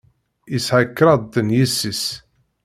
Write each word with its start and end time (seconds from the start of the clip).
Yesɛa 0.53 0.83
kraḍt 0.97 1.35
n 1.45 1.55
yessi-s. 1.57 2.03